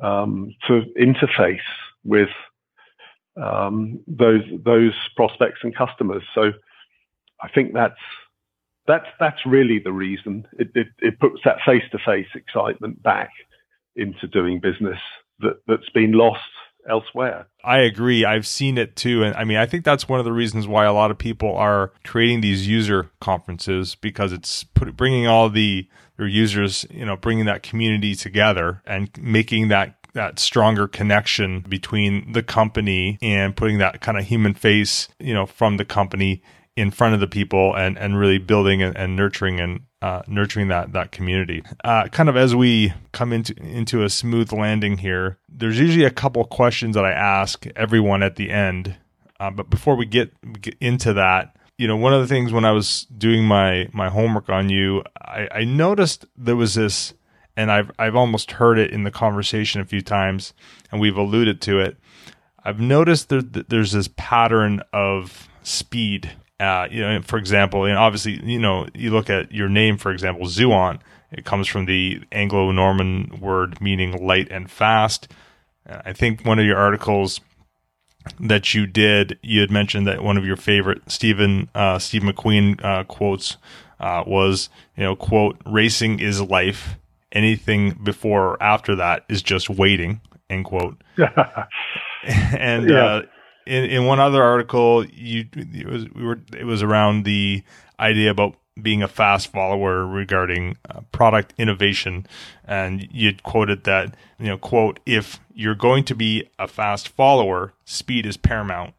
[0.01, 1.59] um, to interface
[2.05, 2.29] with
[3.43, 6.23] um, those those prospects and customers.
[6.35, 6.53] So
[7.43, 8.01] I think that's
[8.87, 13.31] that's that's really the reason it it, it puts that face to face excitement back
[13.97, 14.99] into doing business
[15.41, 16.41] that that's been lost
[16.89, 17.47] elsewhere.
[17.63, 18.25] I agree.
[18.25, 19.23] I've seen it too.
[19.23, 21.55] And I mean, I think that's one of the reasons why a lot of people
[21.57, 27.17] are creating these user conferences because it's put, bringing all the their users, you know,
[27.17, 33.79] bringing that community together and making that that stronger connection between the company and putting
[33.79, 36.43] that kind of human face, you know, from the company
[36.77, 40.69] in front of the people and, and really building and, and nurturing and uh, nurturing
[40.69, 41.63] that that community.
[41.85, 46.11] Uh, kind of as we come into into a smooth landing here, there's usually a
[46.11, 48.97] couple questions that I ask everyone at the end.
[49.39, 52.65] Uh, but before we get, get into that, you know, one of the things when
[52.65, 57.15] I was doing my my homework on you, I, I noticed there was this
[57.57, 60.55] and I've I've almost heard it in the conversation a few times,
[60.91, 61.97] and we've alluded to it.
[62.65, 66.33] I've noticed that there's this pattern of speed.
[66.59, 70.13] Uh, you know, for example, and obviously, you know, you look at your name, for
[70.13, 71.01] example, Zuant.
[71.33, 75.33] It comes from the Anglo-Norman word meaning light and fast.
[75.89, 77.41] Uh, I think one of your articles
[78.39, 82.85] that you did, you had mentioned that one of your favorite Stephen uh, Steve McQueen
[82.85, 83.57] uh, quotes
[83.99, 86.97] uh, was, you know, quote, "Racing is life
[87.33, 91.03] anything before or after that is just waiting end quote.
[92.23, 93.05] And yeah.
[93.05, 93.23] uh,
[93.67, 97.63] in, in one other article you it was we were it was around the
[97.99, 102.27] idea about being a fast follower regarding uh, product innovation.
[102.65, 107.73] And you quoted that you know quote if you're going to be a fast follower
[107.87, 108.93] speed is paramount.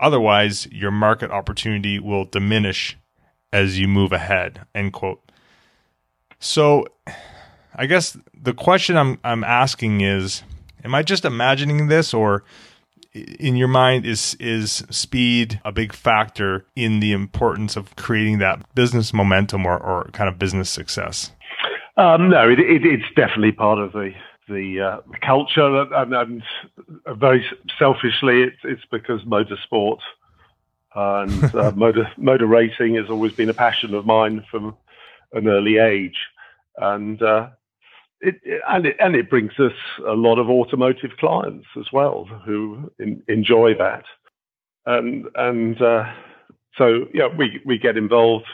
[0.00, 2.96] Otherwise your market opportunity will diminish
[3.52, 5.20] as you move ahead end quote.
[6.38, 6.86] So
[7.76, 10.42] I guess the question I'm I'm asking is,
[10.84, 12.44] am I just imagining this, or
[13.14, 18.74] in your mind is is speed a big factor in the importance of creating that
[18.74, 21.30] business momentum or, or kind of business success?
[21.96, 24.12] Um, no, it, it, it's definitely part of the
[24.46, 26.42] the, uh, culture, and, and,
[27.18, 27.46] very
[27.78, 30.00] selfishly, it's, it's because motorsport
[30.94, 34.76] and uh, motor motor racing has always been a passion of mine from
[35.32, 36.26] an early age,
[36.76, 37.48] and uh,
[38.20, 38.36] it,
[38.68, 39.72] and it and it brings us
[40.06, 44.04] a lot of automotive clients as well who in, enjoy that,
[44.86, 46.04] and and uh,
[46.76, 48.46] so yeah, we we get involved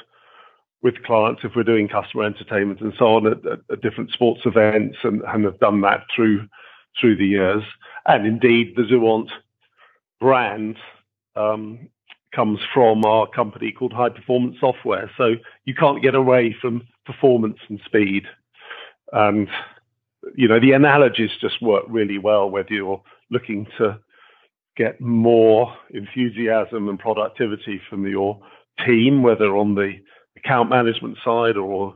[0.83, 4.41] with clients if we're doing customer entertainment and so on at, at, at different sports
[4.45, 6.47] events, and, and have done that through
[7.01, 7.63] through the years.
[8.07, 9.29] And indeed, the Zuant
[10.21, 10.77] brand
[11.37, 11.89] um,
[12.35, 15.11] comes from our company called High Performance Software.
[15.17, 18.25] So you can't get away from performance and speed
[19.13, 19.49] and
[20.37, 23.99] you know the analogies just work really well whether you're looking to
[24.77, 28.41] get more enthusiasm and productivity from your
[28.87, 29.93] team, whether on the
[30.37, 31.95] account management side or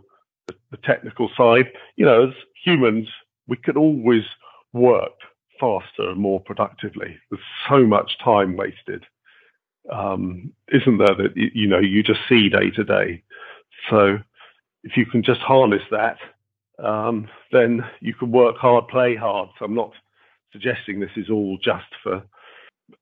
[0.71, 1.73] the technical side.
[1.97, 3.09] You know, as humans,
[3.49, 4.25] we could always
[4.73, 5.13] work
[5.59, 7.17] faster and more productively.
[7.31, 9.05] There's so much time wasted,
[9.91, 11.15] um, isn't there?
[11.17, 13.23] That you know you just see day to day.
[13.89, 14.19] So
[14.83, 16.19] if you can just harness that
[16.83, 19.49] um, then you can work hard, play hard.
[19.59, 19.93] So I'm not
[20.53, 22.23] suggesting this is all just for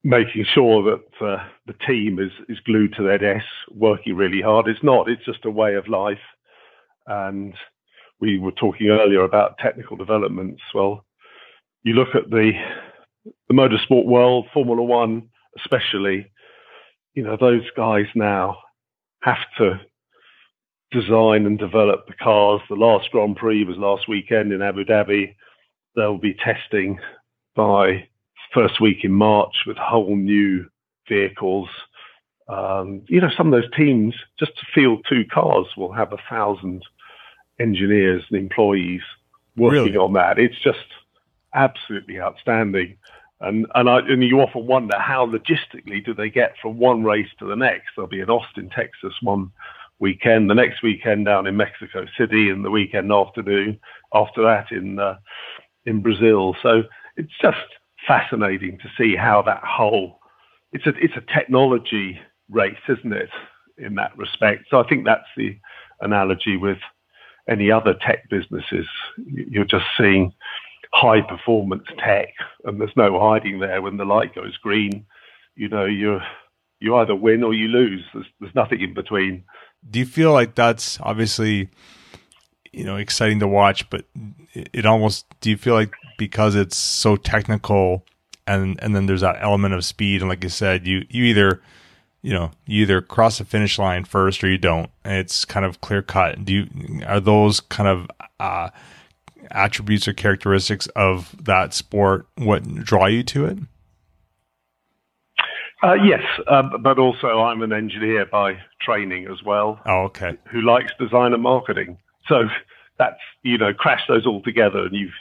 [0.03, 4.67] making sure that uh, the team is, is glued to their desk, working really hard.
[4.67, 5.09] It's not.
[5.09, 6.17] It's just a way of life.
[7.07, 7.53] And
[8.19, 10.61] we were talking earlier about technical developments.
[10.73, 11.05] Well,
[11.83, 12.51] you look at the
[13.47, 16.31] the motorsport world, Formula One especially.
[17.13, 18.57] You know, those guys now
[19.21, 19.79] have to
[20.93, 22.61] design and develop the cars.
[22.69, 25.35] The last Grand Prix was last weekend in Abu Dhabi.
[25.95, 26.99] They'll be testing
[27.55, 28.07] by
[28.53, 30.65] first week in March with whole new
[31.09, 31.67] vehicles.
[32.47, 36.17] Um, you know, some of those teams, just to field two cars, will have a
[36.29, 36.83] thousand
[37.59, 39.01] engineers and employees
[39.57, 39.97] working really?
[39.97, 40.39] on that.
[40.39, 40.85] It's just
[41.53, 42.97] absolutely outstanding.
[43.41, 47.29] And and, I, and you often wonder how logistically do they get from one race
[47.39, 47.89] to the next?
[47.95, 49.51] There'll be an Austin, Texas, one
[49.99, 53.79] weekend, the next weekend down in Mexico City, and the weekend afternoon
[54.13, 55.17] after that in uh,
[55.85, 56.55] in Brazil.
[56.61, 56.83] So
[57.17, 57.57] it's just
[58.07, 60.19] fascinating to see how that whole
[60.73, 62.19] it's a it's a technology
[62.49, 63.29] race, isn't it?
[63.77, 65.57] In that respect, so I think that's the
[66.01, 66.77] analogy with
[67.49, 68.87] any other tech businesses.
[69.17, 70.33] You're just seeing
[70.93, 72.29] high performance tech,
[72.65, 73.81] and there's no hiding there.
[73.81, 75.05] When the light goes green,
[75.55, 76.19] you know, you
[76.79, 78.03] you either win or you lose.
[78.13, 79.43] There's there's nothing in between.
[79.89, 81.69] Do you feel like that's obviously
[82.71, 84.05] you know exciting to watch, but
[84.53, 88.05] it, almost do you feel like because it's so technical
[88.47, 91.61] and and then there's that element of speed and like you said, you you either
[92.21, 94.89] you know you either cross the finish line first or you don't.
[95.03, 96.43] And it's kind of clear cut.
[96.43, 98.07] Do you are those kind of
[98.39, 98.69] uh,
[99.51, 103.59] attributes or characteristics of that sport what draw you to it?
[105.83, 109.81] Uh, yes, um, but also I'm an engineer by training as well.
[109.85, 110.37] Oh, okay.
[110.49, 111.97] Who likes design and marketing?
[112.27, 112.43] So
[112.97, 115.11] that's you know crash those all together, and you've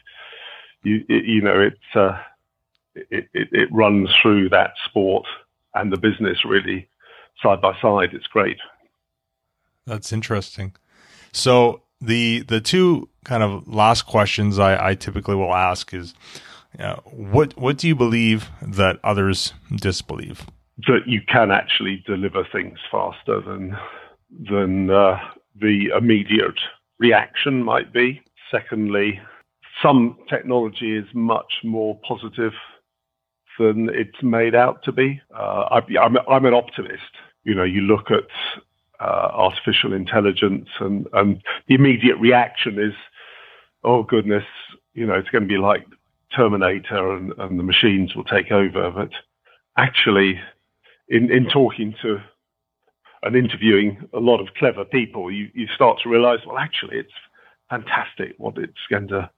[0.85, 2.17] you you know it's uh,
[2.95, 5.27] it, it it runs through that sport
[5.75, 6.89] and the business really
[7.43, 8.11] side by side.
[8.13, 8.59] It's great.
[9.87, 10.77] That's interesting.
[11.33, 16.15] So the the two kind of last questions I, I typically will ask is,
[17.05, 20.47] what what do you believe that others disbelieve?
[20.87, 23.77] That you can actually deliver things faster than
[24.49, 25.19] than uh,
[25.61, 26.59] the immediate
[26.99, 28.23] reaction might be.
[28.51, 29.21] Secondly,
[29.83, 32.53] some technology is much more positive
[33.59, 35.21] than it's made out to be.
[35.35, 37.03] Uh, I, I'm, I'm an optimist.
[37.45, 38.29] You know, you look at
[39.01, 42.95] uh, artificial intelligence, and, and the immediate reaction is,
[43.85, 44.45] oh goodness,
[44.95, 45.85] you know, it's going to be like
[46.37, 48.91] Terminator, and, and the machines will take over.
[48.91, 49.11] But
[49.77, 50.41] actually,
[51.09, 52.21] in in talking to
[53.23, 57.13] and interviewing a lot of clever people, you, you start to realize, well, actually, it's
[57.71, 59.31] fantastic what it's going to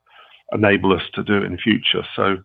[0.53, 2.03] enable us to do in the future.
[2.17, 2.39] So,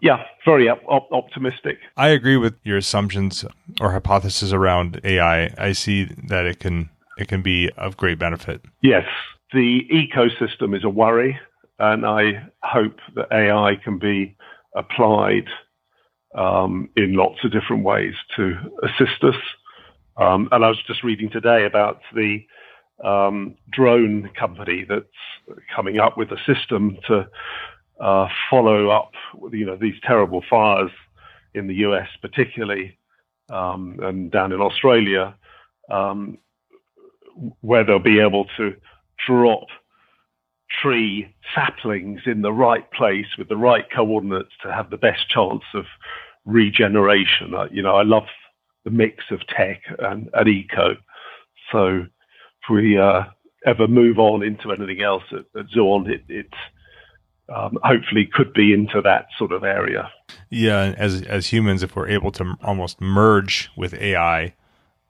[0.00, 1.78] yeah, very op- op- optimistic.
[1.96, 3.44] I agree with your assumptions
[3.80, 5.54] or hypothesis around AI.
[5.56, 8.62] I see that it can it can be of great benefit.
[8.82, 9.06] Yes,
[9.52, 11.38] the ecosystem is a worry,
[11.82, 14.36] and I hope that AI can be
[14.76, 15.48] applied
[16.38, 18.54] um, in lots of different ways to
[18.84, 19.34] assist us.
[20.16, 22.46] Um, and I was just reading today about the
[23.04, 27.26] um, drone company that's coming up with a system to
[28.00, 29.10] uh, follow up,
[29.50, 30.90] you know, these terrible fires
[31.52, 32.96] in the US, particularly,
[33.50, 35.34] um, and down in Australia,
[35.90, 36.38] um,
[37.60, 38.76] where they'll be able to
[39.26, 39.66] drop
[40.80, 45.64] tree saplings in the right place with the right coordinates to have the best chance
[45.74, 45.84] of
[46.44, 47.54] regeneration.
[47.54, 48.24] Uh, you know, I love
[48.84, 50.96] the mix of tech and, and eco.
[51.70, 53.24] So if we uh,
[53.66, 56.52] ever move on into anything else at, at Zuant, it, it
[57.48, 60.10] um, hopefully could be into that sort of area.
[60.50, 64.54] Yeah, as as humans, if we're able to almost merge with AI,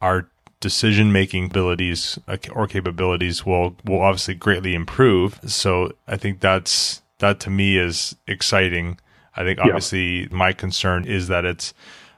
[0.00, 0.30] our
[0.62, 5.38] decision making abilities uh, or capabilities will will obviously greatly improve.
[5.44, 8.98] So I think that's that to me is exciting.
[9.36, 10.28] I think obviously yeah.
[10.30, 11.74] my concern is that it's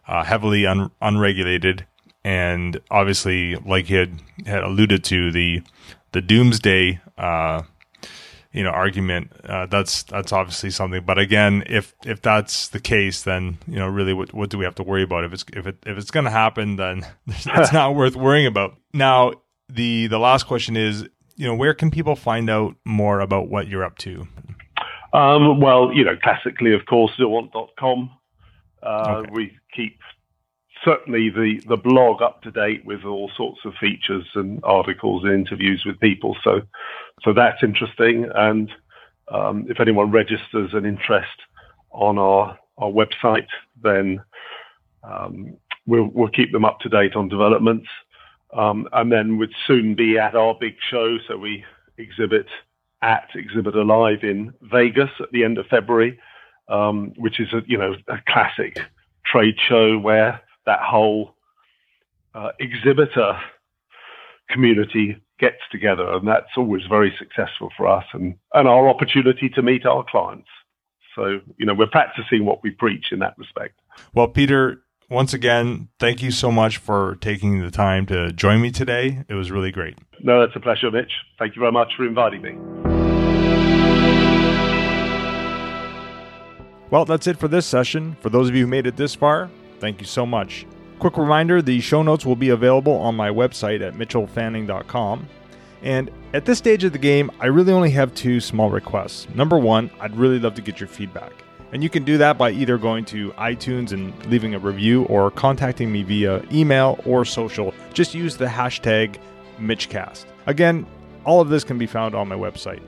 [0.07, 1.87] uh, heavily un- unregulated,
[2.23, 5.63] and obviously, like you had, had alluded to, the
[6.13, 7.63] the doomsday uh,
[8.55, 11.05] you know argument uh, that's that's obviously something.
[11.05, 14.65] But again if if that's the case then you know really what, what do we
[14.65, 15.25] have to worry about?
[15.25, 18.77] If it's if it if it's going to happen then it's not worth worrying about.
[18.95, 19.33] Now
[19.69, 23.67] the the last question is you know where can people find out more about what
[23.67, 24.27] you're up to?
[25.13, 28.11] Um, well you know classically of course zuant.com
[28.83, 29.31] uh, okay.
[29.33, 29.99] we keep
[30.85, 35.33] certainly the, the blog up to date with all sorts of features and articles and
[35.33, 36.37] interviews with people.
[36.45, 36.63] So,
[37.23, 38.29] so that's interesting.
[38.35, 38.71] And
[39.33, 41.43] um, if anyone registers an interest
[41.91, 43.49] on our, our website,
[43.83, 44.23] then
[45.03, 45.57] um,
[45.87, 47.89] we'll, we'll keep them up to date on developments.
[48.53, 51.19] Um, and then we'd soon be at our big show.
[51.27, 51.65] So we
[51.99, 52.47] exhibit
[53.03, 56.19] at ExhibitorLive in Vegas at the end of February,
[56.69, 58.79] um, which is a you know a classic
[59.27, 61.35] trade show where that whole
[62.35, 63.39] uh, exhibitor
[64.51, 69.63] community gets together, and that's always very successful for us and, and our opportunity to
[69.63, 70.49] meet our clients.
[71.15, 73.79] So, you know, we're practicing what we preach in that respect.
[74.15, 78.71] Well, Peter, once again, thank you so much for taking the time to join me
[78.71, 79.25] today.
[79.29, 79.97] It was really great.
[80.21, 81.13] No, that's a pleasure, Mitch.
[81.39, 82.53] Thank you very much for inviting me.
[86.91, 88.17] Well, that's it for this session.
[88.21, 89.51] For those of you who made it this far,
[89.85, 90.65] Thank you so much.
[90.99, 95.29] Quick reminder the show notes will be available on my website at mitchellfanning.com.
[95.83, 99.29] And at this stage of the game, I really only have two small requests.
[99.35, 101.35] Number one, I'd really love to get your feedback.
[101.73, 105.31] And you can do that by either going to iTunes and leaving a review or
[105.31, 107.75] contacting me via email or social.
[107.93, 109.19] Just use the hashtag
[109.61, 110.25] MitchCast.
[110.47, 110.87] Again,
[111.27, 112.81] all of this can be found on my website.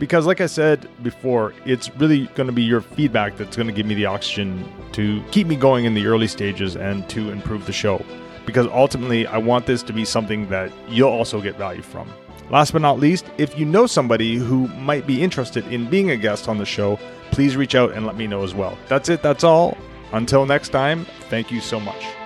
[0.00, 3.72] Because, like I said before, it's really going to be your feedback that's going to
[3.72, 7.66] give me the oxygen to keep me going in the early stages and to improve
[7.66, 8.02] the show.
[8.46, 12.10] Because ultimately, I want this to be something that you'll also get value from.
[12.48, 16.16] Last but not least, if you know somebody who might be interested in being a
[16.16, 16.98] guest on the show,
[17.30, 18.76] please reach out and let me know as well.
[18.88, 19.76] That's it, that's all.
[20.12, 22.19] Until next time, thank you so much.